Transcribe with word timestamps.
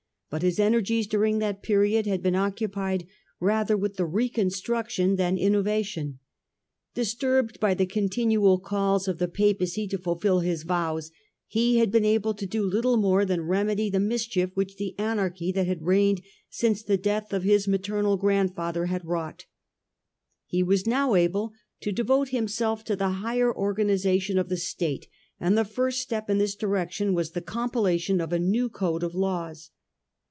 But 0.31 0.43
his 0.43 0.61
energies 0.61 1.07
during 1.07 1.39
that 1.39 1.61
period 1.61 2.05
had 2.05 2.23
been 2.23 2.37
occupied 2.37 3.05
rather 3.41 3.75
with 3.75 3.97
the 3.97 4.05
reconstruction 4.05 5.17
than 5.17 5.37
innovation: 5.37 6.19
disturbed 6.93 7.59
by 7.59 7.73
the 7.73 7.85
continual 7.85 8.57
calls 8.57 9.09
of 9.09 9.17
the 9.17 9.27
Papacy 9.27 9.89
to 9.89 9.97
fulfil 9.97 10.39
his 10.39 10.63
vows, 10.63 11.11
he 11.47 11.79
had 11.79 11.91
been 11.91 12.05
able 12.05 12.33
to 12.35 12.45
do 12.45 12.63
little 12.63 12.95
more 12.95 13.25
than 13.25 13.41
remedy 13.41 13.89
the 13.89 13.99
mischief 13.99 14.51
which 14.53 14.77
the 14.77 14.97
anarchy 14.97 15.51
that 15.51 15.67
had 15.67 15.81
reigned 15.81 16.21
since 16.49 16.81
the 16.81 16.95
death 16.95 17.33
of 17.33 17.43
his 17.43 17.67
maternal 17.67 18.15
grand 18.15 18.55
father 18.55 18.85
had 18.85 19.03
wrought. 19.03 19.47
He 20.45 20.63
was 20.63 20.87
now 20.87 21.13
able 21.13 21.51
to 21.81 21.91
devote 21.91 22.29
himself 22.29 22.85
to 22.85 22.95
the 22.95 23.09
higher 23.15 23.53
organisation 23.53 24.37
of 24.37 24.47
the 24.47 24.55
State, 24.55 25.09
and 25.41 25.57
the 25.57 25.65
first 25.65 25.99
step 25.99 26.29
in 26.29 26.37
this 26.37 26.55
direction 26.55 27.13
was 27.13 27.31
the 27.31 27.41
compilation 27.41 28.21
of 28.21 28.31
a 28.31 28.39
new 28.39 28.69
code 28.69 29.03
of 29.03 29.13
laws. 29.13 29.71